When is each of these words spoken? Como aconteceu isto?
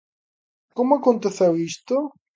Como 0.77 0.91
aconteceu 0.95 1.51
isto? 1.71 1.95